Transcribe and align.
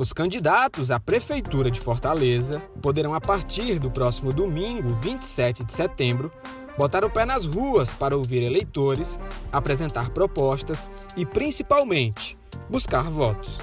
Os 0.00 0.14
candidatos 0.14 0.90
à 0.90 0.98
Prefeitura 0.98 1.70
de 1.70 1.78
Fortaleza 1.78 2.58
poderão, 2.80 3.12
a 3.12 3.20
partir 3.20 3.78
do 3.78 3.90
próximo 3.90 4.32
domingo, 4.32 4.94
27 4.94 5.62
de 5.62 5.70
setembro, 5.70 6.32
botar 6.78 7.04
o 7.04 7.10
pé 7.10 7.26
nas 7.26 7.44
ruas 7.44 7.90
para 7.90 8.16
ouvir 8.16 8.42
eleitores, 8.42 9.20
apresentar 9.52 10.08
propostas 10.08 10.88
e, 11.18 11.26
principalmente, 11.26 12.38
buscar 12.70 13.10
votos. 13.10 13.58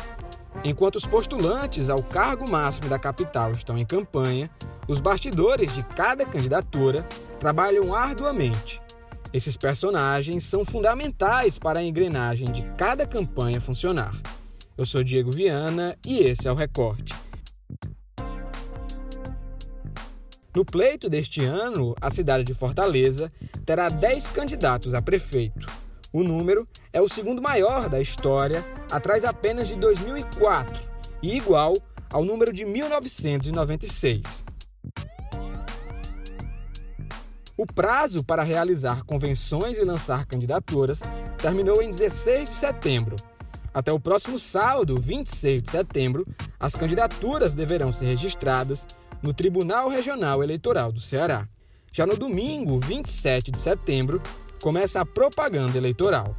Enquanto 0.63 0.97
os 0.97 1.07
postulantes 1.07 1.89
ao 1.89 2.03
cargo 2.03 2.47
máximo 2.47 2.87
da 2.87 2.99
capital 2.99 3.49
estão 3.49 3.75
em 3.75 3.83
campanha, 3.83 4.47
os 4.87 4.99
bastidores 4.99 5.73
de 5.73 5.81
cada 5.81 6.23
candidatura 6.23 7.01
trabalham 7.39 7.95
arduamente. 7.95 8.79
Esses 9.33 9.57
personagens 9.57 10.43
são 10.43 10.63
fundamentais 10.63 11.57
para 11.57 11.79
a 11.79 11.83
engrenagem 11.83 12.45
de 12.45 12.61
cada 12.77 13.07
campanha 13.07 13.59
funcionar. 13.59 14.13
Eu 14.77 14.85
sou 14.85 15.03
Diego 15.03 15.31
Viana 15.31 15.97
e 16.05 16.19
esse 16.19 16.47
é 16.47 16.51
o 16.51 16.55
Recorte. 16.55 17.15
No 20.55 20.63
pleito 20.63 21.09
deste 21.09 21.43
ano, 21.43 21.95
a 21.99 22.11
cidade 22.11 22.43
de 22.43 22.53
Fortaleza 22.53 23.31
terá 23.65 23.89
10 23.89 24.29
candidatos 24.29 24.93
a 24.93 25.01
prefeito. 25.01 25.65
O 26.13 26.23
número 26.23 26.67
é 26.93 27.01
o 27.01 27.09
segundo 27.09 27.41
maior 27.41 27.89
da 27.89 27.99
história, 27.99 28.63
atrás 28.91 29.25
apenas 29.25 29.67
de 29.67 29.73
2004 29.77 30.79
e 31.23 31.35
igual 31.35 31.73
ao 32.13 32.23
número 32.23 32.53
de 32.53 32.63
1996. 32.63 34.45
O 37.57 37.65
prazo 37.65 38.23
para 38.23 38.43
realizar 38.43 39.03
convenções 39.05 39.75
e 39.79 39.83
lançar 39.83 40.27
candidaturas 40.27 41.01
terminou 41.39 41.81
em 41.81 41.89
16 41.89 42.51
de 42.51 42.55
setembro 42.55 43.15
até 43.77 43.93
o 43.93 43.99
próximo 43.99 44.39
sábado, 44.39 44.95
26 44.99 45.61
de 45.61 45.69
setembro, 45.69 46.25
as 46.59 46.73
candidaturas 46.73 47.53
deverão 47.53 47.91
ser 47.91 48.05
registradas 48.05 48.87
no 49.21 49.35
Tribunal 49.35 49.87
Regional 49.87 50.41
Eleitoral 50.41 50.91
do 50.91 50.99
Ceará. 50.99 51.47
Já 51.93 52.03
no 52.03 52.17
domingo, 52.17 52.79
27 52.79 53.51
de 53.51 53.59
setembro, 53.59 54.19
começa 54.63 54.99
a 54.99 55.05
propaganda 55.05 55.77
eleitoral. 55.77 56.35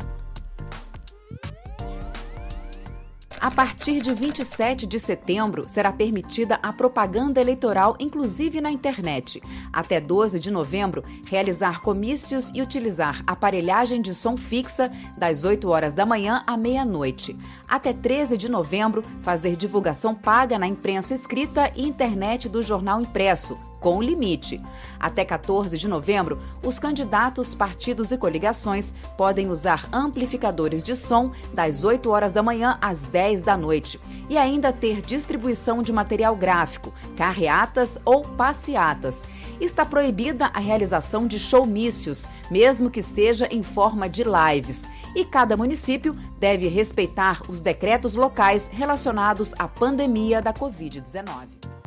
A 3.40 3.52
partir 3.52 4.00
de 4.00 4.12
27 4.12 4.84
de 4.84 4.98
setembro, 4.98 5.66
será 5.68 5.92
permitida 5.92 6.58
a 6.60 6.72
propaganda 6.72 7.40
eleitoral, 7.40 7.96
inclusive 8.00 8.60
na 8.60 8.70
internet. 8.70 9.40
Até 9.72 10.00
12 10.00 10.40
de 10.40 10.50
novembro, 10.50 11.04
realizar 11.24 11.80
comícios 11.80 12.50
e 12.52 12.60
utilizar 12.60 13.22
aparelhagem 13.26 14.02
de 14.02 14.12
som 14.12 14.36
fixa 14.36 14.90
das 15.16 15.44
8 15.44 15.68
horas 15.68 15.94
da 15.94 16.04
manhã 16.04 16.42
à 16.48 16.56
meia-noite. 16.56 17.36
Até 17.68 17.92
13 17.92 18.36
de 18.36 18.50
novembro, 18.50 19.04
fazer 19.22 19.54
divulgação 19.54 20.16
paga 20.16 20.58
na 20.58 20.66
imprensa 20.66 21.14
escrita 21.14 21.72
e 21.76 21.86
internet 21.86 22.48
do 22.48 22.60
jornal 22.60 23.00
impresso 23.00 23.56
com 23.80 24.02
limite. 24.02 24.60
Até 24.98 25.24
14 25.24 25.78
de 25.78 25.88
novembro, 25.88 26.38
os 26.64 26.78
candidatos, 26.78 27.54
partidos 27.54 28.10
e 28.12 28.18
coligações 28.18 28.92
podem 29.16 29.48
usar 29.48 29.88
amplificadores 29.92 30.82
de 30.82 30.96
som 30.96 31.32
das 31.52 31.84
8 31.84 32.10
horas 32.10 32.32
da 32.32 32.42
manhã 32.42 32.78
às 32.80 33.06
10 33.06 33.42
da 33.42 33.56
noite 33.56 34.00
e 34.28 34.36
ainda 34.36 34.72
ter 34.72 35.00
distribuição 35.00 35.82
de 35.82 35.92
material 35.92 36.34
gráfico, 36.36 36.92
carreatas 37.16 37.98
ou 38.04 38.22
passeatas. 38.22 39.22
Está 39.60 39.84
proibida 39.84 40.46
a 40.46 40.60
realização 40.60 41.26
de 41.26 41.38
showmícios, 41.38 42.26
mesmo 42.50 42.90
que 42.90 43.02
seja 43.02 43.48
em 43.50 43.62
forma 43.62 44.08
de 44.08 44.22
lives. 44.22 44.86
E 45.16 45.24
cada 45.24 45.56
município 45.56 46.14
deve 46.38 46.68
respeitar 46.68 47.42
os 47.48 47.60
decretos 47.60 48.14
locais 48.14 48.68
relacionados 48.72 49.52
à 49.58 49.66
pandemia 49.66 50.40
da 50.40 50.52
Covid-19. 50.52 51.77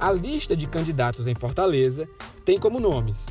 A 0.00 0.10
lista 0.10 0.56
de 0.56 0.66
candidatos 0.66 1.26
em 1.26 1.34
Fortaleza 1.34 2.08
tem 2.42 2.56
como 2.56 2.80
nomes 2.80 3.26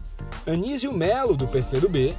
Anísio 0.45 0.93
Melo, 0.93 1.35
do 1.35 1.47
PCdoB, 1.47 2.13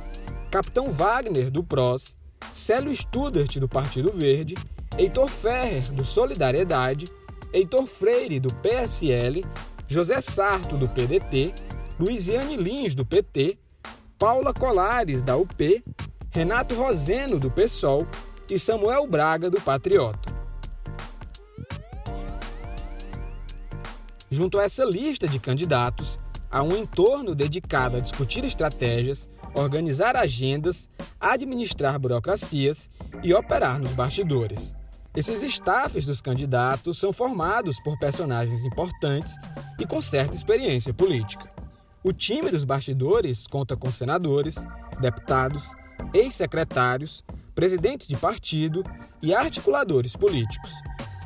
Capitão 0.50 0.90
Wagner, 0.90 1.52
do 1.52 1.62
PROS, 1.62 2.16
Célio 2.52 2.92
Studert, 2.94 3.60
do 3.60 3.68
Partido 3.68 4.10
Verde, 4.10 4.56
Heitor 4.98 5.28
Ferrer, 5.28 5.92
do 5.92 6.04
Solidariedade, 6.04 7.06
Heitor 7.52 7.86
Freire, 7.86 8.40
do 8.40 8.52
PSL, 8.56 9.44
José 9.86 10.20
Sarto, 10.20 10.76
do 10.76 10.88
PDT, 10.88 11.54
Luiziane 11.98 12.56
Lins, 12.56 12.92
do 12.92 13.06
PT, 13.06 13.56
Paula 14.18 14.52
Colares, 14.52 15.22
da 15.22 15.36
UP, 15.36 15.84
Renato 16.32 16.74
Roseno, 16.74 17.38
do 17.38 17.52
PSOL 17.52 18.04
e 18.50 18.58
Samuel 18.58 19.06
Braga, 19.06 19.48
do 19.48 19.60
Patriota. 19.60 20.29
Junto 24.32 24.60
a 24.60 24.62
essa 24.62 24.84
lista 24.84 25.26
de 25.26 25.40
candidatos, 25.40 26.20
há 26.48 26.62
um 26.62 26.76
entorno 26.76 27.34
dedicado 27.34 27.96
a 27.96 28.00
discutir 28.00 28.44
estratégias, 28.44 29.28
organizar 29.54 30.14
agendas, 30.14 30.88
administrar 31.18 31.98
burocracias 31.98 32.88
e 33.24 33.34
operar 33.34 33.80
nos 33.80 33.92
bastidores. 33.92 34.72
Esses 35.16 35.42
staffs 35.42 36.06
dos 36.06 36.20
candidatos 36.20 36.96
são 36.96 37.12
formados 37.12 37.80
por 37.82 37.98
personagens 37.98 38.62
importantes 38.64 39.34
e 39.80 39.84
com 39.84 40.00
certa 40.00 40.36
experiência 40.36 40.94
política. 40.94 41.50
O 42.04 42.12
time 42.12 42.52
dos 42.52 42.62
bastidores 42.62 43.48
conta 43.48 43.76
com 43.76 43.90
senadores, 43.90 44.54
deputados, 45.00 45.72
ex-secretários, 46.14 47.24
presidentes 47.52 48.06
de 48.06 48.16
partido 48.16 48.84
e 49.20 49.34
articuladores 49.34 50.14
políticos. 50.14 50.72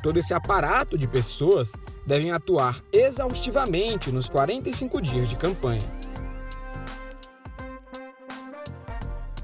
Todo 0.05 0.19
esse 0.19 0.35
aparato 0.35 0.99
de 0.99 1.09
pessoas 1.09 1.73
devem 2.07 2.31
atuar 2.31 2.83
exaustivamente 2.93 4.13
nos 4.13 4.29
45 4.29 5.01
dias 5.01 5.31
de 5.31 5.35
campanha. 5.35 5.81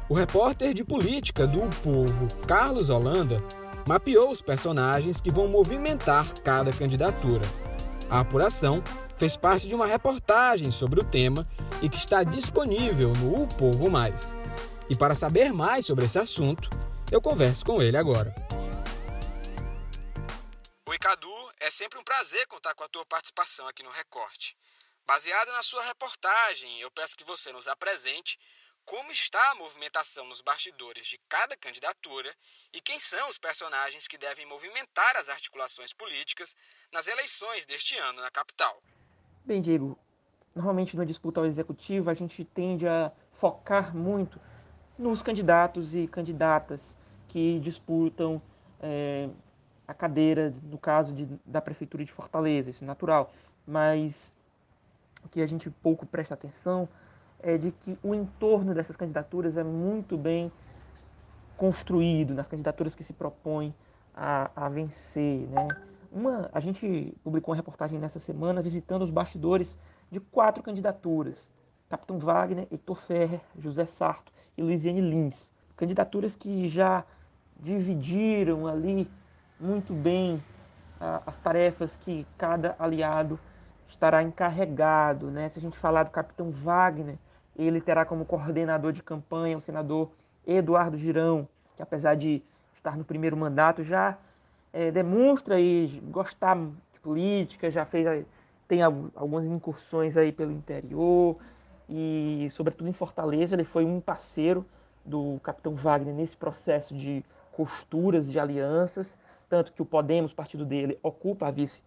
O 0.06 0.12
repórter 0.12 0.74
de 0.74 0.84
política 0.84 1.46
do 1.46 1.62
Povo, 1.82 2.28
Carlos 2.46 2.90
Holanda, 2.90 3.42
mapeou 3.88 4.30
os 4.30 4.42
personagens 4.42 5.18
que 5.18 5.30
vão 5.30 5.48
movimentar 5.48 6.30
cada 6.44 6.70
candidatura. 6.70 7.46
A 8.10 8.20
apuração 8.20 8.82
fez 9.16 9.38
parte 9.38 9.66
de 9.66 9.74
uma 9.74 9.86
reportagem 9.86 10.70
sobre 10.70 11.00
o 11.00 11.04
tema 11.04 11.48
e 11.80 11.88
que 11.88 11.96
está 11.96 12.22
disponível 12.22 13.14
no 13.14 13.44
O 13.44 13.46
Povo 13.46 13.90
Mais. 13.90 14.36
E 14.90 14.94
para 14.94 15.14
saber 15.14 15.54
mais 15.54 15.86
sobre 15.86 16.04
esse 16.04 16.18
assunto, 16.18 16.68
eu 17.10 17.22
converso 17.22 17.64
com 17.64 17.80
ele 17.80 17.96
agora. 17.96 18.39
Cadu. 21.10 21.34
É 21.58 21.68
sempre 21.70 21.98
um 21.98 22.04
prazer 22.04 22.46
contar 22.46 22.72
com 22.76 22.84
a 22.84 22.88
tua 22.88 23.04
participação 23.04 23.66
aqui 23.66 23.82
no 23.82 23.90
Recorte. 23.90 24.56
Baseada 25.04 25.50
na 25.50 25.60
sua 25.60 25.82
reportagem, 25.82 26.80
eu 26.80 26.88
peço 26.88 27.16
que 27.16 27.24
você 27.24 27.50
nos 27.50 27.66
apresente 27.66 28.38
como 28.84 29.10
está 29.10 29.50
a 29.50 29.56
movimentação 29.56 30.24
nos 30.26 30.40
bastidores 30.40 31.08
de 31.08 31.18
cada 31.28 31.56
candidatura 31.56 32.32
e 32.72 32.80
quem 32.80 33.00
são 33.00 33.28
os 33.28 33.38
personagens 33.38 34.06
que 34.06 34.16
devem 34.16 34.46
movimentar 34.46 35.16
as 35.16 35.28
articulações 35.28 35.92
políticas 35.92 36.54
nas 36.92 37.08
eleições 37.08 37.66
deste 37.66 37.96
ano 37.98 38.22
na 38.22 38.30
capital. 38.30 38.80
Bem, 39.44 39.60
Diego, 39.60 39.98
normalmente 40.54 40.96
na 40.96 41.04
disputa 41.04 41.40
ao 41.40 41.46
executivo 41.46 42.08
a 42.08 42.14
gente 42.14 42.44
tende 42.44 42.86
a 42.86 43.10
focar 43.32 43.96
muito 43.96 44.40
nos 44.96 45.22
candidatos 45.22 45.92
e 45.92 46.06
candidatas 46.06 46.94
que 47.26 47.58
disputam 47.58 48.40
é, 48.80 49.28
a 49.90 49.94
cadeira, 49.94 50.54
no 50.62 50.78
caso 50.78 51.12
de, 51.12 51.28
da 51.44 51.60
Prefeitura 51.60 52.04
de 52.04 52.12
Fortaleza, 52.12 52.70
isso 52.70 52.84
é 52.84 52.86
natural, 52.86 53.32
mas 53.66 54.34
o 55.24 55.28
que 55.28 55.42
a 55.42 55.46
gente 55.46 55.68
pouco 55.68 56.06
presta 56.06 56.34
atenção 56.34 56.88
é 57.40 57.58
de 57.58 57.72
que 57.72 57.98
o 58.02 58.14
entorno 58.14 58.72
dessas 58.72 58.96
candidaturas 58.96 59.56
é 59.56 59.64
muito 59.64 60.16
bem 60.16 60.52
construído, 61.56 62.34
nas 62.34 62.46
candidaturas 62.46 62.94
que 62.94 63.02
se 63.02 63.12
propõem 63.12 63.74
a, 64.14 64.50
a 64.54 64.68
vencer. 64.68 65.48
Né? 65.48 65.68
Uma, 66.12 66.48
a 66.52 66.60
gente 66.60 67.12
publicou 67.24 67.52
uma 67.52 67.56
reportagem 67.56 67.98
nessa 67.98 68.20
semana 68.20 68.62
visitando 68.62 69.02
os 69.02 69.10
bastidores 69.10 69.76
de 70.08 70.20
quatro 70.20 70.62
candidaturas. 70.62 71.50
Capitão 71.88 72.18
Wagner, 72.18 72.68
Heitor 72.70 73.00
Ferrer, 73.02 73.40
José 73.58 73.84
Sarto 73.86 74.32
e 74.56 74.62
Luiziane 74.62 75.00
Lins. 75.00 75.52
Candidaturas 75.76 76.36
que 76.36 76.68
já 76.68 77.04
dividiram 77.58 78.66
ali 78.68 79.10
muito 79.60 79.92
bem 79.92 80.42
ah, 81.00 81.22
as 81.26 81.36
tarefas 81.36 81.96
que 81.96 82.26
cada 82.38 82.74
aliado 82.78 83.38
estará 83.88 84.22
encarregado. 84.22 85.30
Né? 85.30 85.48
Se 85.50 85.58
a 85.58 85.62
gente 85.62 85.76
falar 85.76 86.04
do 86.04 86.10
capitão 86.10 86.50
Wagner, 86.50 87.16
ele 87.56 87.80
terá 87.80 88.04
como 88.04 88.24
coordenador 88.24 88.92
de 88.92 89.02
campanha 89.02 89.56
o 89.56 89.60
senador 89.60 90.10
Eduardo 90.46 90.96
Girão, 90.96 91.46
que 91.76 91.82
apesar 91.82 92.14
de 92.14 92.42
estar 92.74 92.96
no 92.96 93.04
primeiro 93.04 93.36
mandato, 93.36 93.84
já 93.84 94.16
é, 94.72 94.90
demonstra 94.90 95.56
aí 95.56 96.00
gostar 96.10 96.56
de 96.56 97.00
política, 97.00 97.70
já 97.70 97.84
fez 97.84 98.24
tem 98.66 98.82
algumas 98.82 99.44
incursões 99.44 100.16
aí 100.16 100.30
pelo 100.30 100.52
interior 100.52 101.36
e, 101.88 102.46
sobretudo 102.52 102.88
em 102.88 102.92
Fortaleza, 102.92 103.56
ele 103.56 103.64
foi 103.64 103.84
um 103.84 104.00
parceiro 104.00 104.64
do 105.04 105.40
capitão 105.42 105.74
Wagner 105.74 106.14
nesse 106.14 106.36
processo 106.36 106.94
de 106.94 107.24
costuras 107.50 108.30
de 108.30 108.38
alianças, 108.38 109.18
tanto 109.50 109.72
que 109.72 109.82
o 109.82 109.84
Podemos, 109.84 110.32
partido 110.32 110.64
dele, 110.64 110.98
ocupa 111.02 111.48
a 111.48 111.50
vice 111.50 111.82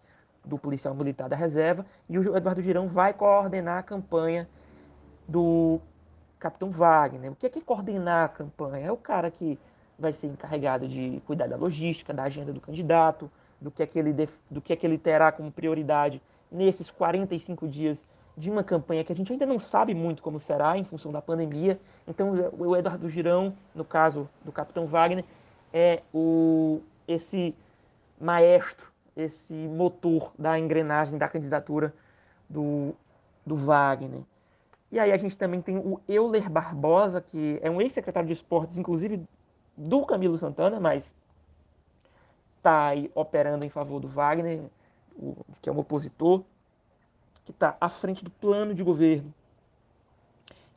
do 0.45 0.57
policial 0.57 0.93
militar 0.93 1.29
da 1.29 1.35
reserva, 1.35 1.85
e 2.09 2.19
o 2.19 2.35
Eduardo 2.35 2.61
Girão 2.61 2.89
vai 2.89 3.13
coordenar 3.13 3.79
a 3.79 3.83
campanha 3.83 4.47
do 5.25 5.79
capitão 6.37 6.69
Wagner. 6.69 7.31
O 7.31 7.35
que 7.35 7.45
é, 7.45 7.49
que 7.49 7.61
coordenar 7.61 8.25
a 8.25 8.27
campanha? 8.29 8.87
É 8.87 8.91
o 8.91 8.97
cara 8.97 9.31
que 9.31 9.57
vai 9.97 10.11
ser 10.11 10.27
encarregado 10.27 10.85
de 10.89 11.21
cuidar 11.25 11.47
da 11.47 11.55
logística, 11.55 12.13
da 12.13 12.23
agenda 12.23 12.51
do 12.51 12.59
candidato, 12.59 13.31
do 13.61 13.71
que 13.71 13.81
é 13.81 13.87
que 13.87 13.97
ele, 13.97 14.13
do 14.51 14.61
que 14.61 14.73
é 14.73 14.75
que 14.75 14.85
ele 14.85 14.97
terá 14.97 15.31
como 15.31 15.49
prioridade 15.49 16.21
nesses 16.51 16.91
45 16.91 17.65
dias 17.69 18.05
de 18.35 18.49
uma 18.51 18.63
campanha 18.63 19.05
que 19.05 19.13
a 19.13 19.15
gente 19.15 19.31
ainda 19.31 19.45
não 19.45 19.59
sabe 19.59 19.93
muito 19.93 20.21
como 20.21 20.37
será 20.37 20.77
em 20.77 20.83
função 20.83 21.13
da 21.13 21.21
pandemia. 21.21 21.79
Então, 22.05 22.33
o 22.57 22.75
Eduardo 22.75 23.07
Girão, 23.07 23.55
no 23.73 23.85
caso 23.85 24.27
do 24.43 24.51
Capitão 24.51 24.85
Wagner, 24.85 25.23
é 25.71 26.01
o, 26.13 26.81
esse 27.07 27.55
maestro, 28.19 28.91
esse 29.15 29.53
motor 29.53 30.31
da 30.37 30.57
engrenagem 30.57 31.17
da 31.17 31.27
candidatura 31.27 31.93
do, 32.49 32.95
do 33.45 33.55
Wagner. 33.55 34.21
E 34.91 34.99
aí 34.99 35.11
a 35.11 35.17
gente 35.17 35.37
também 35.37 35.61
tem 35.61 35.77
o 35.77 35.99
Euler 36.07 36.49
Barbosa, 36.49 37.19
que 37.19 37.59
é 37.61 37.69
um 37.69 37.81
ex-secretário 37.81 38.27
de 38.27 38.33
esportes, 38.33 38.77
inclusive 38.77 39.23
do 39.75 40.05
Camilo 40.05 40.37
Santana, 40.37 40.79
mas 40.79 41.15
está 42.57 42.87
aí 42.87 43.11
operando 43.15 43.65
em 43.65 43.69
favor 43.69 43.99
do 43.99 44.07
Wagner, 44.07 44.61
que 45.61 45.69
é 45.69 45.71
um 45.71 45.79
opositor 45.79 46.43
que 47.43 47.51
está 47.51 47.75
à 47.79 47.89
frente 47.89 48.23
do 48.23 48.29
plano 48.29 48.73
de 48.73 48.83
governo. 48.83 49.33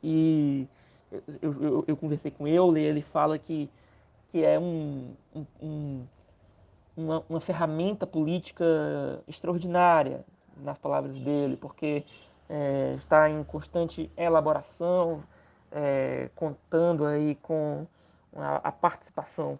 E 0.03 0.67
eu, 1.41 1.61
eu, 1.61 1.85
eu 1.87 1.97
conversei 1.97 2.31
com 2.31 2.47
ele, 2.47 2.81
ele 2.81 3.01
fala 3.01 3.37
que, 3.37 3.69
que 4.29 4.43
é 4.43 4.59
um, 4.59 5.13
um, 5.61 6.03
uma, 6.97 7.23
uma 7.29 7.39
ferramenta 7.39 8.07
política 8.07 8.65
extraordinária, 9.27 10.25
nas 10.57 10.77
palavras 10.77 11.17
dele, 11.19 11.55
porque 11.55 12.03
é, 12.49 12.95
está 12.97 13.29
em 13.29 13.43
constante 13.43 14.11
elaboração, 14.17 15.23
é, 15.71 16.29
contando 16.35 17.05
aí 17.05 17.35
com 17.35 17.85
a, 18.35 18.55
a, 18.55 18.71
participação 18.71 19.59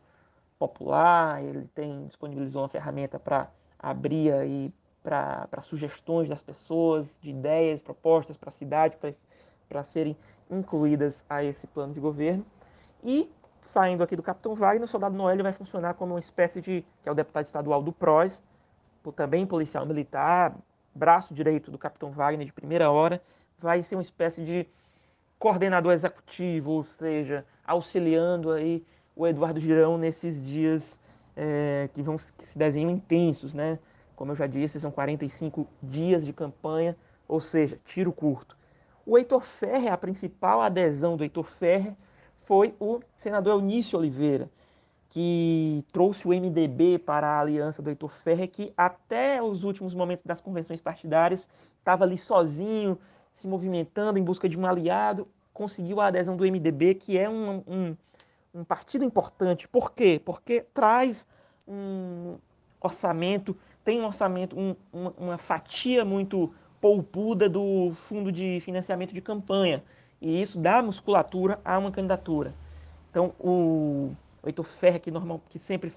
popular, 0.57 1.43
ele 1.43 1.69
tem 1.75 2.07
disponibilizou 2.07 2.63
uma 2.63 2.69
ferramenta 2.69 3.19
para 3.19 3.49
abrir 3.77 4.33
aí 4.33 4.73
para 5.03 5.61
sugestões 5.61 6.27
das 6.27 6.41
pessoas, 6.41 7.09
de 7.21 7.29
ideias, 7.29 7.79
propostas 7.79 8.35
para 8.35 8.49
a 8.49 8.51
cidade, 8.51 8.97
para 9.69 9.83
serem 9.83 10.17
incluídas 10.49 11.23
a 11.29 11.43
esse 11.43 11.65
plano 11.67 11.93
de 11.93 11.99
governo. 11.99 12.45
E, 13.03 13.31
saindo 13.67 14.01
aqui 14.01 14.15
do 14.15 14.23
Capitão 14.23 14.55
Wagner, 14.55 14.85
o 14.85 14.87
Soldado 14.87 15.15
Noélio 15.15 15.43
vai 15.43 15.53
funcionar 15.53 15.93
como 15.93 16.13
uma 16.13 16.19
espécie 16.19 16.61
de, 16.61 16.85
que 17.03 17.09
é 17.09 17.11
o 17.11 17.15
deputado 17.15 17.45
estadual 17.45 17.83
do 17.83 17.91
PROS, 17.91 18.41
também 19.15 19.45
policial 19.45 19.85
militar, 19.85 20.53
braço 20.93 21.33
direito 21.33 21.71
do 21.71 21.77
Capitão 21.77 22.11
Wagner 22.11 22.45
de 22.45 22.51
primeira 22.51 22.91
hora, 22.91 23.21
vai 23.57 23.81
ser 23.81 23.95
uma 23.95 24.01
espécie 24.01 24.43
de 24.43 24.67
coordenador 25.39 25.93
executivo, 25.93 26.71
ou 26.71 26.83
seja, 26.83 27.45
auxiliando 27.65 28.51
aí 28.51 28.85
o 29.15 29.25
Eduardo 29.25 29.59
Girão 29.59 29.97
nesses 29.97 30.43
dias 30.45 30.99
é, 31.35 31.89
que 31.93 32.01
vão 32.01 32.17
que 32.17 32.45
se 32.45 32.57
desenham 32.57 32.89
intensos, 32.89 33.53
né? 33.53 33.79
Como 34.15 34.31
eu 34.31 34.35
já 34.35 34.47
disse, 34.47 34.79
são 34.79 34.91
45 34.91 35.67
dias 35.81 36.25
de 36.25 36.33
campanha, 36.33 36.97
ou 37.27 37.39
seja, 37.39 37.79
tiro 37.85 38.11
curto. 38.11 38.57
O 39.05 39.17
Heitor 39.17 39.43
Ferrer, 39.43 39.93
a 39.93 39.97
principal 39.97 40.59
adesão 40.61 41.15
do 41.15 41.23
Heitor 41.23 41.45
Ferrer 41.45 41.93
foi 42.47 42.73
o 42.79 42.99
senador 43.15 43.59
Eunício 43.59 43.99
Oliveira, 43.99 44.49
que 45.09 45.85
trouxe 45.91 46.27
o 46.27 46.31
MDB 46.31 46.97
para 46.97 47.27
a 47.27 47.39
aliança 47.39 47.81
do 47.81 47.89
Heitor 47.89 48.09
Ferrer, 48.09 48.49
que 48.49 48.73
até 48.75 49.41
os 49.41 49.63
últimos 49.63 49.93
momentos 49.93 50.25
das 50.25 50.41
convenções 50.41 50.81
partidárias 50.81 51.47
estava 51.77 52.03
ali 52.03 52.17
sozinho, 52.17 52.97
se 53.33 53.47
movimentando 53.47 54.17
em 54.17 54.23
busca 54.23 54.49
de 54.49 54.57
um 54.57 54.65
aliado, 54.65 55.27
conseguiu 55.53 56.01
a 56.01 56.07
adesão 56.07 56.35
do 56.35 56.43
MDB, 56.43 56.95
que 56.95 57.17
é 57.17 57.29
um, 57.29 57.63
um, 57.67 57.97
um 58.53 58.63
partido 58.63 59.03
importante. 59.03 59.67
Por 59.67 59.91
quê? 59.91 60.19
Porque 60.23 60.65
traz 60.73 61.27
um 61.67 62.37
orçamento 62.81 63.55
tem 63.87 64.01
um 64.01 64.05
orçamento, 64.05 64.59
um, 64.59 64.75
uma, 64.91 65.13
uma 65.17 65.37
fatia 65.37 66.03
muito 66.03 66.53
poupuda 66.81 67.47
do 67.47 67.93
fundo 67.93 68.33
de 68.33 68.59
financiamento 68.59 69.13
de 69.13 69.21
campanha. 69.21 69.81
E 70.21 70.41
isso 70.41 70.57
dá 70.57 70.81
musculatura 70.81 71.59
a 71.63 71.77
uma 71.77 71.91
candidatura. 71.91 72.53
Então, 73.09 73.33
o, 73.39 74.11
Heitor 74.45 74.65
Ferre, 74.65 74.99
que, 74.99 75.11
normal, 75.11 75.41
que 75.49 75.59
sempre 75.59 75.93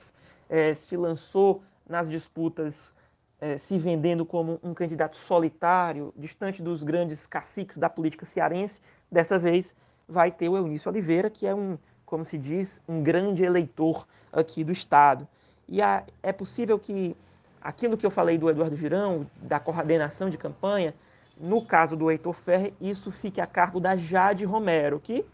é, 0.48 0.74
se 0.74 0.96
lançou 0.96 1.62
nas 1.88 2.08
disputas, 2.08 2.94
é, 3.40 3.56
se 3.58 3.78
vendendo 3.78 4.24
como 4.24 4.60
um 4.62 4.74
candidato 4.74 5.16
solitário, 5.16 6.12
distante 6.16 6.62
dos 6.62 6.82
grandes 6.82 7.26
caciques 7.26 7.78
da 7.78 7.88
política 7.88 8.26
cearense, 8.26 8.80
dessa 9.10 9.38
vez 9.38 9.74
vai 10.08 10.30
ter 10.30 10.48
o 10.48 10.56
Eunício 10.56 10.90
Oliveira, 10.90 11.30
que 11.30 11.46
é 11.46 11.54
um, 11.54 11.78
como 12.04 12.24
se 12.24 12.36
diz, 12.36 12.80
um 12.88 13.02
grande 13.02 13.44
eleitor 13.44 14.06
aqui 14.32 14.64
do 14.64 14.72
Estado. 14.72 15.26
E 15.68 15.80
a, 15.80 16.04
é 16.22 16.32
possível 16.32 16.78
que 16.78 17.16
aquilo 17.60 17.96
que 17.96 18.04
eu 18.04 18.10
falei 18.10 18.36
do 18.36 18.50
Eduardo 18.50 18.76
Girão, 18.76 19.26
da 19.40 19.60
coordenação 19.60 20.28
de 20.28 20.36
campanha, 20.36 20.94
no 21.40 21.64
caso 21.64 21.96
do 21.96 22.10
Heitor 22.10 22.34
Ferre, 22.34 22.74
isso 22.80 23.10
fique 23.10 23.40
a 23.40 23.46
cargo 23.46 23.80
da 23.80 23.96
Jade 23.96 24.44
Romero, 24.44 25.00
que, 25.00 25.24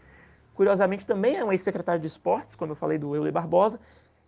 curiosamente, 0.53 1.05
também 1.05 1.35
é 1.35 1.43
um 1.43 1.51
ex-secretário 1.51 2.01
de 2.01 2.07
esportes, 2.07 2.55
como 2.55 2.71
eu 2.71 2.75
falei 2.75 2.97
do 2.97 3.15
Euler 3.15 3.31
Barbosa, 3.31 3.79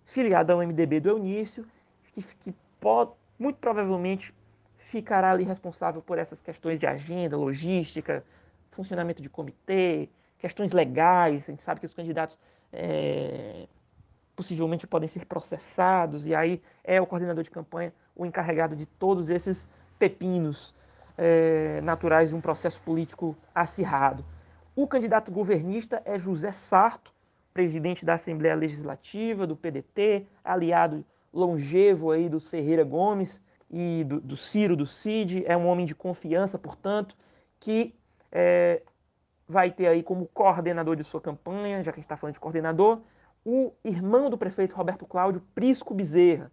filiado 0.06 0.52
ao 0.52 0.60
MDB 0.60 1.00
do 1.00 1.10
Eunício, 1.10 1.66
que, 2.12 2.22
que 2.22 2.54
pode, 2.80 3.12
muito 3.38 3.58
provavelmente 3.58 4.34
ficará 4.78 5.32
ali 5.32 5.44
responsável 5.44 6.02
por 6.02 6.18
essas 6.18 6.40
questões 6.40 6.80
de 6.80 6.88
agenda, 6.88 7.38
logística, 7.38 8.24
funcionamento 8.72 9.22
de 9.22 9.30
comitê, 9.30 10.10
questões 10.38 10.72
legais. 10.72 11.48
A 11.48 11.52
gente 11.52 11.64
sabe 11.64 11.80
que 11.80 11.86
os 11.86 11.94
candidatos 11.94 12.40
é, 12.74 13.68
possivelmente 14.36 14.88
podem 14.88 15.08
ser 15.08 15.26
processados, 15.26 16.26
e 16.26 16.34
aí 16.34 16.62
é 16.84 17.00
o 17.00 17.06
coordenador 17.06 17.44
de 17.44 17.52
campanha 17.52 17.94
o 18.16 18.26
encarregado 18.26 18.76
de 18.76 18.86
todos 18.86 19.30
esses 19.30 19.70
pepinos 19.98 20.76
é, 21.22 21.82
naturais 21.82 22.30
de 22.30 22.36
um 22.36 22.40
processo 22.40 22.82
político 22.82 23.36
acirrado. 23.54 24.24
O 24.74 24.88
candidato 24.88 25.30
governista 25.30 26.02
é 26.06 26.18
José 26.18 26.54
Sarto, 26.54 27.14
presidente 27.54 28.06
da 28.06 28.14
Assembleia 28.14 28.56
Legislativa, 28.56 29.46
do 29.46 29.54
PDT, 29.54 30.26
aliado 30.42 31.04
longevo 31.34 32.12
aí 32.12 32.30
dos 32.30 32.48
Ferreira 32.48 32.86
Gomes 32.86 33.44
e 33.70 34.06
do, 34.06 34.22
do 34.22 34.38
Ciro, 34.38 34.78
do 34.78 34.86
Cid, 34.86 35.44
é 35.46 35.58
um 35.58 35.68
homem 35.68 35.86
de 35.86 35.94
confiança, 35.94 36.58
portanto, 36.58 37.18
que 37.60 37.94
é, 38.32 38.82
vai 39.46 39.70
ter 39.70 39.88
aí 39.88 40.02
como 40.02 40.26
coordenador 40.28 40.96
de 40.96 41.04
sua 41.04 41.20
campanha, 41.20 41.84
já 41.84 41.92
que 41.92 41.98
a 41.98 42.02
gente 42.02 42.06
está 42.06 42.16
falando 42.16 42.36
de 42.36 42.40
coordenador, 42.40 43.02
o 43.44 43.74
irmão 43.84 44.30
do 44.30 44.38
prefeito 44.38 44.74
Roberto 44.74 45.06
Cláudio, 45.06 45.44
Prisco 45.54 45.94
Bezerra, 45.94 46.50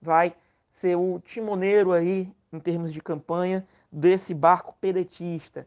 vai 0.00 0.34
ser 0.72 0.96
o 0.96 1.20
timoneiro 1.20 1.92
aí, 1.92 2.32
em 2.50 2.58
termos 2.58 2.90
de 2.90 3.02
campanha, 3.02 3.66
desse 3.90 4.34
barco 4.34 4.74
pedetista. 4.80 5.66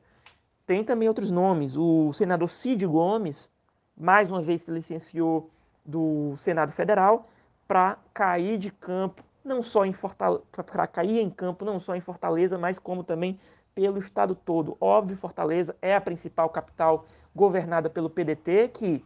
Tem 0.66 0.84
também 0.84 1.08
outros 1.08 1.32
nomes. 1.32 1.76
O 1.76 2.14
senador 2.14 2.50
Cid 2.50 2.86
Gomes, 2.86 3.52
mais 3.98 4.32
uma 4.32 4.42
vez 4.42 4.62
se 4.62 4.72
licenciou 4.72 5.50
do 5.86 6.36
Senado 6.38 6.72
Federal 6.72 7.30
para 7.68 7.98
cair 8.14 8.58
de 8.58 8.72
campo, 8.72 9.24
não 9.44 9.64
só 9.64 9.86
em 9.86 9.94
Fortaleza, 9.94 10.44
para 10.52 10.88
cair 10.88 11.20
em 11.20 11.30
campo 11.30 11.66
não 11.66 11.80
só 11.80 11.96
em 11.96 12.02
Fortaleza, 12.02 12.58
mas 12.58 12.78
como 12.78 13.04
também 13.04 13.40
pelo 13.74 13.98
estado 13.98 14.36
todo. 14.36 14.78
Óbvio, 14.80 15.18
Fortaleza 15.18 15.76
é 15.82 15.96
a 15.96 16.02
principal 16.02 16.50
capital 16.50 17.06
governada 17.36 17.90
pelo 17.90 18.10
PDT, 18.10 18.70
que 18.70 19.06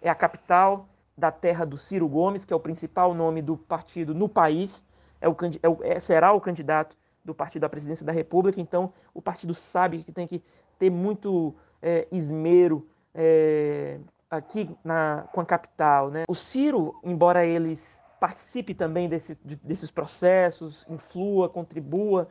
é 0.00 0.08
a 0.08 0.14
capital 0.14 0.86
da 1.16 1.30
terra 1.30 1.64
do 1.64 1.76
Ciro 1.76 2.08
Gomes, 2.08 2.44
que 2.44 2.52
é 2.52 2.56
o 2.56 2.60
principal 2.60 3.14
nome 3.14 3.42
do 3.42 3.56
partido 3.56 4.14
no 4.14 4.28
país, 4.28 4.84
é 5.20 5.28
o, 5.28 5.36
é 5.62 5.68
o, 5.68 5.78
é, 5.82 6.00
será 6.00 6.32
o 6.32 6.40
candidato 6.40 6.96
do 7.24 7.34
partido 7.34 7.64
à 7.64 7.68
presidência 7.68 8.04
da 8.04 8.12
República. 8.12 8.60
Então, 8.60 8.92
o 9.14 9.22
partido 9.22 9.54
sabe 9.54 10.02
que 10.02 10.12
tem 10.12 10.26
que 10.26 10.42
ter 10.78 10.90
muito 10.90 11.54
é, 11.80 12.06
esmero 12.10 12.86
é, 13.14 13.98
aqui 14.30 14.68
na, 14.84 15.28
com 15.32 15.40
a 15.40 15.44
capital. 15.44 16.10
Né? 16.10 16.24
O 16.28 16.34
Ciro, 16.34 16.98
embora 17.04 17.44
eles 17.44 18.02
participe 18.18 18.74
também 18.74 19.08
desse, 19.08 19.38
de, 19.44 19.56
desses 19.56 19.90
processos, 19.90 20.86
influa, 20.88 21.48
contribua, 21.48 22.28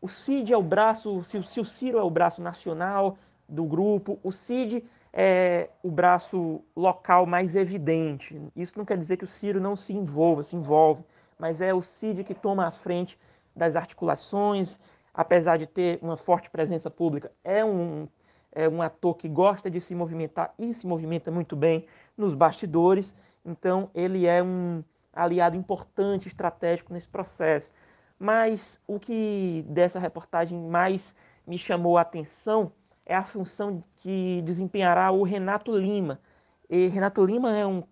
o 0.00 0.08
Cid 0.08 0.52
é 0.52 0.56
o 0.56 0.62
braço, 0.62 1.22
se, 1.22 1.42
se 1.42 1.60
o 1.60 1.64
Ciro 1.64 1.98
é 1.98 2.02
o 2.02 2.10
braço 2.10 2.40
nacional 2.40 3.18
do 3.48 3.64
grupo, 3.64 4.18
o 4.22 4.30
Cid 4.30 4.84
é 5.12 5.70
o 5.82 5.90
braço 5.90 6.62
local 6.76 7.26
mais 7.26 7.56
evidente. 7.56 8.40
Isso 8.54 8.78
não 8.78 8.84
quer 8.84 8.96
dizer 8.96 9.16
que 9.16 9.24
o 9.24 9.28
Ciro 9.28 9.60
não 9.60 9.74
se 9.74 9.92
envolva, 9.92 10.42
se 10.42 10.54
envolve, 10.54 11.04
mas 11.38 11.60
é 11.60 11.74
o 11.74 11.82
Cid 11.82 12.24
que 12.24 12.34
toma 12.34 12.66
a 12.66 12.70
frente 12.70 13.18
das 13.58 13.76
articulações, 13.76 14.78
apesar 15.12 15.58
de 15.58 15.66
ter 15.66 15.98
uma 16.00 16.16
forte 16.16 16.48
presença 16.48 16.88
pública, 16.90 17.30
é 17.42 17.64
um, 17.64 18.08
é 18.52 18.68
um 18.68 18.80
ator 18.80 19.16
que 19.16 19.28
gosta 19.28 19.68
de 19.68 19.80
se 19.80 19.94
movimentar 19.94 20.54
e 20.58 20.72
se 20.72 20.86
movimenta 20.86 21.30
muito 21.30 21.56
bem 21.56 21.86
nos 22.16 22.34
bastidores. 22.34 23.14
Então, 23.44 23.90
ele 23.94 24.26
é 24.26 24.42
um 24.42 24.82
aliado 25.12 25.56
importante, 25.56 26.28
estratégico 26.28 26.92
nesse 26.92 27.08
processo. 27.08 27.72
Mas 28.18 28.80
o 28.86 28.98
que 28.98 29.64
dessa 29.68 29.98
reportagem 29.98 30.58
mais 30.58 31.14
me 31.46 31.58
chamou 31.58 31.98
a 31.98 32.02
atenção 32.02 32.72
é 33.04 33.14
a 33.14 33.24
função 33.24 33.82
que 33.96 34.42
desempenhará 34.42 35.10
o 35.10 35.22
Renato 35.22 35.72
Lima. 35.72 36.20
E 36.68 36.88
Renato 36.88 37.24
Lima 37.24 37.56
é 37.56 37.66
um, 37.66 37.82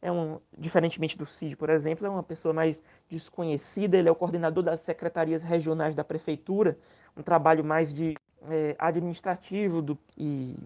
é 0.00 0.10
um, 0.12 0.38
diferentemente 0.56 1.18
do 1.18 1.26
Cid, 1.26 1.56
por 1.56 1.70
exemplo, 1.70 2.06
é 2.06 2.10
uma 2.10 2.22
pessoa 2.22 2.54
mais 2.54 2.82
desconhecida. 3.08 3.96
Ele 3.96 4.08
é 4.08 4.12
o 4.12 4.14
coordenador 4.14 4.62
das 4.62 4.80
secretarias 4.80 5.42
regionais 5.42 5.94
da 5.94 6.04
prefeitura, 6.04 6.78
um 7.16 7.22
trabalho 7.22 7.64
mais 7.64 7.92
de 7.92 8.14
é, 8.48 8.76
administrativo 8.78 9.82
do, 9.82 9.98
e, 10.16 10.56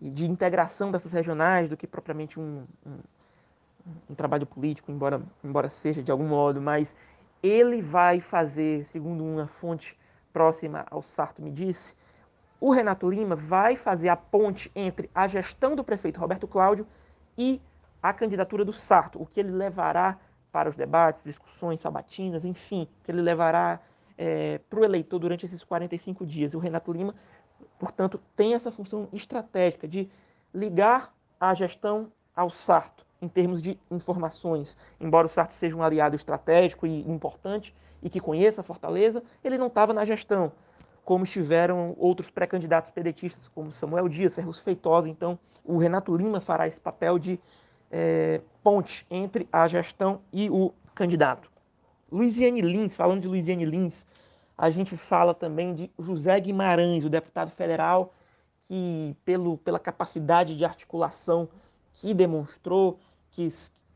e, 0.00 0.10
de 0.10 0.26
integração 0.26 0.90
dessas 0.90 1.10
regionais 1.10 1.70
do 1.70 1.76
que 1.76 1.86
propriamente 1.86 2.38
um, 2.38 2.64
um, 2.86 2.98
um 4.10 4.14
trabalho 4.14 4.46
político, 4.46 4.92
embora, 4.92 5.22
embora 5.42 5.68
seja 5.70 6.02
de 6.02 6.10
algum 6.10 6.26
modo, 6.26 6.60
mas 6.60 6.94
ele 7.42 7.80
vai 7.80 8.20
fazer, 8.20 8.84
segundo 8.84 9.24
uma 9.24 9.46
fonte 9.46 9.98
próxima 10.32 10.86
ao 10.90 11.02
Sarto 11.02 11.42
me 11.42 11.50
disse, 11.50 11.94
o 12.60 12.70
Renato 12.70 13.08
Lima 13.08 13.34
vai 13.34 13.74
fazer 13.74 14.08
a 14.08 14.16
ponte 14.16 14.70
entre 14.76 15.10
a 15.14 15.26
gestão 15.26 15.74
do 15.74 15.82
prefeito 15.82 16.20
Roberto 16.20 16.46
Cláudio 16.46 16.86
e 17.36 17.60
a 18.02 18.12
candidatura 18.12 18.64
do 18.64 18.72
Sarto, 18.72 19.20
o 19.22 19.26
que 19.26 19.38
ele 19.40 19.52
levará 19.52 20.18
para 20.50 20.68
os 20.68 20.74
debates, 20.74 21.24
discussões 21.24 21.80
sabatinas, 21.80 22.44
enfim, 22.44 22.86
que 23.04 23.10
ele 23.10 23.22
levará 23.22 23.80
é, 24.18 24.58
para 24.68 24.80
o 24.80 24.84
eleitor 24.84 25.18
durante 25.18 25.46
esses 25.46 25.64
45 25.64 26.26
dias. 26.26 26.54
O 26.54 26.58
Renato 26.58 26.92
Lima, 26.92 27.14
portanto, 27.78 28.20
tem 28.36 28.54
essa 28.54 28.70
função 28.70 29.08
estratégica 29.12 29.88
de 29.88 30.10
ligar 30.52 31.14
a 31.40 31.54
gestão 31.54 32.12
ao 32.34 32.50
Sarto 32.50 33.06
em 33.20 33.28
termos 33.28 33.62
de 33.62 33.78
informações. 33.90 34.76
Embora 35.00 35.26
o 35.26 35.30
Sarto 35.30 35.54
seja 35.54 35.76
um 35.76 35.82
aliado 35.82 36.16
estratégico 36.16 36.86
e 36.86 37.08
importante 37.08 37.74
e 38.02 38.10
que 38.10 38.20
conheça 38.20 38.60
a 38.60 38.64
Fortaleza, 38.64 39.22
ele 39.44 39.56
não 39.56 39.68
estava 39.68 39.94
na 39.94 40.04
gestão 40.04 40.52
como 41.04 41.24
estiveram 41.24 41.94
outros 41.98 42.30
pré-candidatos 42.30 42.90
pedetistas, 42.90 43.48
como 43.48 43.72
Samuel 43.72 44.08
Dias, 44.08 44.34
Serros 44.34 44.60
Feitosa. 44.60 45.08
Então, 45.08 45.38
o 45.64 45.78
Renato 45.78 46.16
Lima 46.16 46.40
fará 46.40 46.66
esse 46.66 46.80
papel 46.80 47.18
de 47.18 47.40
é, 47.92 48.40
ponte 48.62 49.06
entre 49.10 49.46
a 49.52 49.68
gestão 49.68 50.22
e 50.32 50.48
o 50.48 50.72
candidato. 50.94 51.52
Luiziane 52.10 52.62
Lins, 52.62 52.96
falando 52.96 53.20
de 53.20 53.28
Luiziane 53.28 53.66
Lins, 53.66 54.06
a 54.56 54.70
gente 54.70 54.96
fala 54.96 55.34
também 55.34 55.74
de 55.74 55.90
José 55.98 56.38
Guimarães, 56.40 57.04
o 57.04 57.10
deputado 57.10 57.50
federal, 57.50 58.14
que 58.66 59.14
pelo, 59.24 59.58
pela 59.58 59.78
capacidade 59.78 60.56
de 60.56 60.64
articulação 60.64 61.48
que 61.92 62.14
demonstrou, 62.14 62.98
que, 63.30 63.48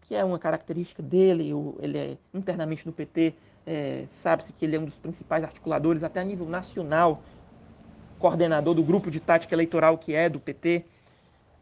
que 0.02 0.14
é 0.14 0.24
uma 0.24 0.38
característica 0.38 1.02
dele, 1.02 1.50
ele 1.80 1.98
é 1.98 2.18
internamente 2.34 2.86
no 2.86 2.92
PT, 2.92 3.34
é, 3.66 4.04
sabe-se 4.08 4.52
que 4.52 4.64
ele 4.64 4.76
é 4.76 4.80
um 4.80 4.84
dos 4.84 4.96
principais 4.96 5.42
articuladores, 5.42 6.04
até 6.04 6.20
a 6.20 6.24
nível 6.24 6.46
nacional, 6.46 7.22
coordenador 8.18 8.74
do 8.74 8.84
grupo 8.84 9.10
de 9.10 9.20
tática 9.20 9.54
eleitoral 9.54 9.98
que 9.98 10.14
é 10.14 10.28
do 10.28 10.40
PT. 10.40 10.84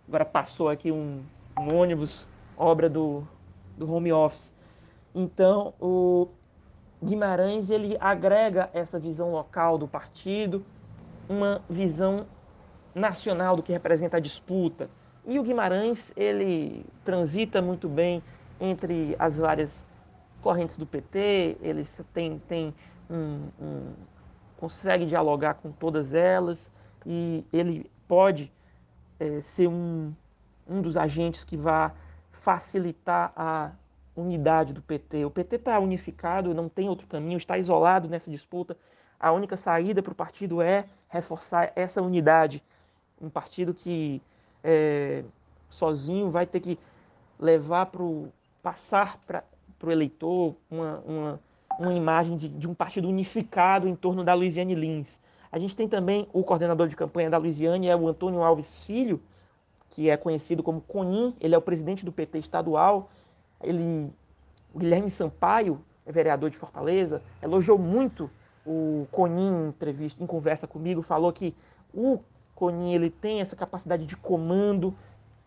Agora 0.06 0.24
passou 0.24 0.68
aqui 0.68 0.92
um, 0.92 1.22
um 1.58 1.74
ônibus, 1.74 2.28
obra 2.56 2.88
do, 2.88 3.26
do 3.76 3.90
home 3.90 4.12
office. 4.12 4.52
Então, 5.14 5.74
o 5.80 6.28
Guimarães 7.02 7.70
ele 7.70 7.96
agrega 8.00 8.70
essa 8.72 8.98
visão 8.98 9.30
local 9.30 9.78
do 9.78 9.86
partido, 9.86 10.64
uma 11.28 11.62
visão 11.68 12.26
nacional 12.94 13.56
do 13.56 13.62
que 13.62 13.72
representa 13.72 14.16
a 14.16 14.20
disputa. 14.20 14.88
E 15.26 15.38
o 15.38 15.42
Guimarães 15.42 16.12
ele 16.16 16.84
transita 17.04 17.62
muito 17.62 17.88
bem 17.88 18.22
entre 18.60 19.16
as 19.18 19.38
várias 19.38 19.86
correntes 20.42 20.76
do 20.76 20.86
PT, 20.86 21.56
ele 21.62 21.86
tem, 22.12 22.38
tem 22.46 22.74
um, 23.08 23.48
um, 23.60 23.92
consegue 24.58 25.06
dialogar 25.06 25.54
com 25.54 25.72
todas 25.72 26.12
elas 26.12 26.70
e 27.06 27.44
ele 27.52 27.90
pode 28.06 28.52
é, 29.18 29.40
ser 29.40 29.68
um, 29.68 30.12
um 30.68 30.80
dos 30.80 30.96
agentes 30.96 31.44
que 31.44 31.56
vai 31.56 31.92
facilitar 32.30 33.32
a 33.36 33.72
unidade 34.16 34.72
do 34.72 34.82
PT. 34.82 35.24
O 35.24 35.30
PT 35.30 35.56
está 35.56 35.78
unificado, 35.78 36.54
não 36.54 36.68
tem 36.68 36.88
outro 36.88 37.06
caminho, 37.06 37.36
está 37.36 37.58
isolado 37.58 38.08
nessa 38.08 38.30
disputa. 38.30 38.76
A 39.18 39.32
única 39.32 39.56
saída 39.56 40.02
para 40.02 40.12
o 40.12 40.14
partido 40.14 40.60
é 40.60 40.86
reforçar 41.08 41.72
essa 41.74 42.02
unidade. 42.02 42.62
Um 43.20 43.30
partido 43.30 43.72
que 43.72 44.20
é, 44.62 45.24
sozinho 45.68 46.30
vai 46.30 46.46
ter 46.46 46.60
que 46.60 46.78
levar 47.38 47.86
para 47.86 48.02
passar 48.62 49.18
para 49.26 49.44
para 49.84 49.88
o 49.88 49.92
eleitor 49.92 50.56
uma, 50.70 51.02
uma, 51.06 51.40
uma 51.78 51.92
imagem 51.92 52.36
de, 52.36 52.48
de, 52.48 52.68
um 52.68 52.74
partido 52.74 53.08
unificado 53.08 53.86
em 53.86 53.94
torno 53.94 54.24
da 54.24 54.32
Luiziane 54.34 54.74
Lins. 54.74 55.20
A 55.52 55.58
gente 55.58 55.76
tem 55.76 55.86
também 55.86 56.26
o 56.32 56.42
coordenador 56.42 56.88
de 56.88 56.96
campanha 56.96 57.30
da 57.30 57.36
Luiziane, 57.36 57.88
é 57.88 57.94
o 57.94 58.08
Antônio 58.08 58.42
Alves 58.42 58.82
Filho, 58.84 59.20
que 59.94 60.10
é 60.10 60.16
conhecido 60.16 60.62
como 60.62 60.80
Conin, 60.80 61.36
ele 61.40 61.54
é 61.54 61.58
o 61.58 61.62
presidente 61.62 62.04
do 62.04 62.10
PT 62.10 62.38
estadual. 62.38 63.10
Ele, 63.62 64.12
o 64.74 64.78
Guilherme 64.80 65.08
Sampaio, 65.08 65.80
é 66.04 66.10
vereador 66.10 66.50
de 66.50 66.58
Fortaleza, 66.58 67.22
elogiou 67.40 67.78
muito 67.78 68.28
o 68.66 69.06
Conin 69.12 69.66
em 69.66 69.68
entrevista, 69.68 70.22
em 70.22 70.26
conversa 70.26 70.66
comigo, 70.66 71.00
falou 71.00 71.32
que 71.32 71.54
o 71.92 72.18
Conin 72.56 72.92
ele 72.92 73.08
tem 73.08 73.40
essa 73.40 73.54
capacidade 73.54 74.04
de 74.04 74.16
comando, 74.16 74.94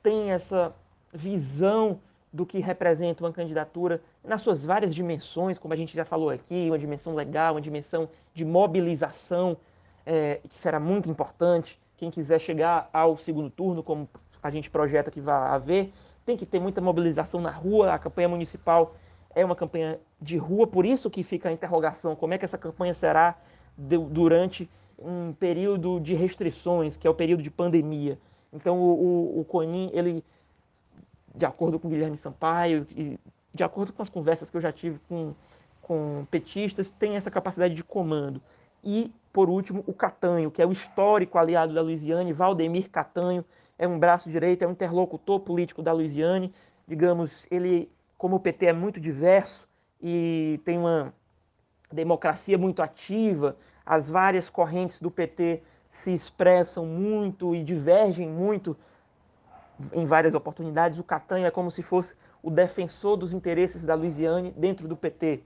tem 0.01 0.31
essa 0.31 0.73
visão 1.13 1.99
do 2.31 2.45
que 2.45 2.59
representa 2.59 3.23
uma 3.23 3.33
candidatura 3.33 4.01
nas 4.23 4.41
suas 4.41 4.63
várias 4.63 4.95
dimensões, 4.95 5.57
como 5.57 5.73
a 5.73 5.77
gente 5.77 5.93
já 5.93 6.05
falou 6.05 6.29
aqui, 6.29 6.67
uma 6.69 6.79
dimensão 6.79 7.13
legal, 7.13 7.55
uma 7.55 7.61
dimensão 7.61 8.07
de 8.33 8.45
mobilização, 8.45 9.57
é, 10.05 10.39
que 10.47 10.57
será 10.57 10.79
muito 10.79 11.09
importante. 11.09 11.79
Quem 11.97 12.11
quiser 12.11 12.39
chegar 12.39 12.89
ao 12.93 13.17
segundo 13.17 13.49
turno, 13.49 13.81
como 13.81 14.07
a 14.41 14.49
gente 14.49 14.69
projeta 14.69 15.11
que 15.11 15.21
vai 15.21 15.49
haver, 15.49 15.91
tem 16.25 16.35
que 16.37 16.45
ter 16.45 16.59
muita 16.59 16.81
mobilização 16.81 17.41
na 17.41 17.51
rua. 17.51 17.93
A 17.93 17.99
campanha 17.99 18.27
municipal 18.27 18.95
é 19.33 19.43
uma 19.43 19.55
campanha 19.55 19.99
de 20.21 20.37
rua, 20.37 20.67
por 20.67 20.85
isso 20.85 21.09
que 21.09 21.23
fica 21.23 21.49
a 21.49 21.51
interrogação: 21.51 22.15
como 22.15 22.33
é 22.33 22.37
que 22.37 22.45
essa 22.45 22.57
campanha 22.57 22.93
será 22.93 23.35
durante 23.77 24.69
um 24.97 25.31
período 25.33 25.99
de 25.99 26.15
restrições, 26.15 26.97
que 26.97 27.05
é 27.05 27.09
o 27.09 27.13
período 27.13 27.43
de 27.43 27.51
pandemia. 27.51 28.17
Então, 28.51 28.79
o, 28.79 29.37
o, 29.37 29.39
o 29.41 29.45
CONIM, 29.45 29.91
ele 29.93 30.23
de 31.35 31.45
acordo 31.45 31.79
com 31.79 31.87
Guilherme 31.87 32.17
Sampaio 32.17 32.87
e 32.95 33.19
de 33.53 33.63
acordo 33.63 33.93
com 33.93 34.01
as 34.01 34.09
conversas 34.09 34.49
que 34.49 34.57
eu 34.57 34.61
já 34.61 34.71
tive 34.71 34.99
com, 35.07 35.33
com 35.81 36.25
petistas, 36.31 36.89
tem 36.89 37.15
essa 37.15 37.29
capacidade 37.29 37.73
de 37.73 37.83
comando. 37.83 38.41
E, 38.83 39.11
por 39.31 39.49
último, 39.49 39.83
o 39.85 39.93
Catanho, 39.93 40.49
que 40.49 40.61
é 40.61 40.65
o 40.65 40.71
histórico 40.71 41.37
aliado 41.37 41.73
da 41.73 41.81
Luiziane, 41.81 42.33
Valdemir 42.33 42.89
Catanho, 42.89 43.45
é 43.77 43.87
um 43.87 43.99
braço 43.99 44.29
direito, 44.29 44.63
é 44.63 44.67
um 44.67 44.71
interlocutor 44.71 45.39
político 45.39 45.81
da 45.81 45.91
Luiziane. 45.91 46.53
Digamos, 46.87 47.47
ele, 47.51 47.91
como 48.17 48.37
o 48.37 48.39
PT 48.39 48.67
é 48.67 48.73
muito 48.73 48.99
diverso 48.99 49.67
e 50.01 50.59
tem 50.65 50.77
uma 50.77 51.13
democracia 51.91 52.57
muito 52.57 52.81
ativa, 52.81 53.55
as 53.85 54.09
várias 54.09 54.49
correntes 54.49 54.99
do 54.99 55.09
PT 55.09 55.61
se 55.89 56.13
expressam 56.13 56.85
muito 56.85 57.55
e 57.55 57.63
divergem 57.63 58.27
muito 58.27 58.75
em 59.93 60.05
várias 60.05 60.33
oportunidades, 60.33 60.99
o 60.99 61.03
Catanha 61.03 61.47
é 61.47 61.51
como 61.51 61.69
se 61.69 61.83
fosse 61.83 62.15
o 62.41 62.49
defensor 62.49 63.15
dos 63.15 63.33
interesses 63.33 63.85
da 63.85 63.93
Luiziane 63.93 64.51
dentro 64.51 64.87
do 64.87 64.95
PT, 64.95 65.43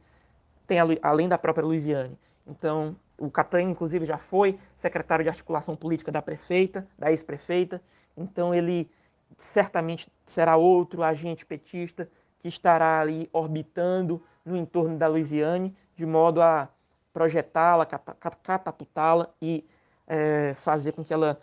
tem 0.66 0.80
a, 0.80 0.86
além 1.02 1.28
da 1.28 1.38
própria 1.38 1.66
Luiziane. 1.66 2.18
Então, 2.48 2.96
o 3.18 3.30
Catanha, 3.30 3.70
inclusive, 3.70 4.06
já 4.06 4.18
foi 4.18 4.58
secretário 4.76 5.24
de 5.24 5.30
articulação 5.30 5.76
política 5.76 6.12
da 6.12 6.22
prefeita, 6.22 6.88
da 6.98 7.12
ex-prefeita, 7.12 7.82
então 8.16 8.54
ele 8.54 8.90
certamente 9.38 10.08
será 10.26 10.56
outro 10.56 11.04
agente 11.04 11.46
petista 11.46 12.10
que 12.40 12.48
estará 12.48 13.00
ali 13.00 13.30
orbitando 13.32 14.22
no 14.46 14.56
entorno 14.58 14.98
da 14.98 15.08
Luiziane, 15.08 15.76
de 15.96 16.06
modo 16.06 16.42
a 16.42 16.68
projetá-la, 17.14 17.86
catapultá-la 17.86 19.30
e 19.42 19.66
é, 20.08 20.54
fazer 20.56 20.94
com 20.94 21.04
que 21.04 21.14
ela 21.14 21.40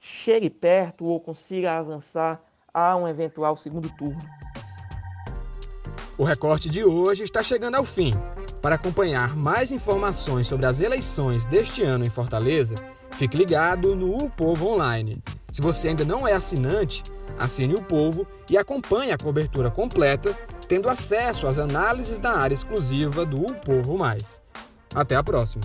chegue 0.00 0.48
perto 0.48 1.04
ou 1.04 1.20
consiga 1.20 1.78
avançar 1.78 2.40
a 2.72 2.96
um 2.96 3.08
eventual 3.08 3.56
segundo 3.56 3.90
turno. 3.96 4.20
O 6.18 6.24
recorte 6.24 6.68
de 6.68 6.84
hoje 6.84 7.24
está 7.24 7.42
chegando 7.42 7.74
ao 7.74 7.84
fim. 7.84 8.10
Para 8.62 8.76
acompanhar 8.76 9.36
mais 9.36 9.70
informações 9.70 10.46
sobre 10.46 10.66
as 10.66 10.80
eleições 10.80 11.46
deste 11.46 11.82
ano 11.82 12.04
em 12.04 12.10
Fortaleza, 12.10 12.74
fique 13.16 13.36
ligado 13.36 13.96
no 13.96 14.16
O 14.16 14.30
Povo 14.30 14.68
Online. 14.68 15.22
Se 15.50 15.62
você 15.62 15.88
ainda 15.88 16.04
não 16.04 16.28
é 16.28 16.32
assinante, 16.32 17.02
assine 17.38 17.74
o 17.74 17.82
Povo 17.82 18.26
e 18.50 18.58
acompanhe 18.58 19.10
a 19.10 19.18
cobertura 19.18 19.70
completa, 19.70 20.36
tendo 20.68 20.88
acesso 20.88 21.46
às 21.46 21.58
análises 21.58 22.18
da 22.18 22.32
área 22.32 22.54
exclusiva 22.54 23.24
do 23.24 23.40
O 23.40 23.54
Povo 23.54 23.96
Mais. 23.96 24.40
Até 24.94 25.16
a 25.16 25.22
próxima! 25.22 25.62